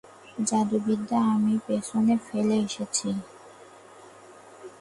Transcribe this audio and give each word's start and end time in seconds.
জাদুবিদ্যা 0.47 1.19
আমি 1.33 1.53
পেছনে 1.67 2.13
ফেলে 2.25 2.55
এসেছি। 2.59 3.09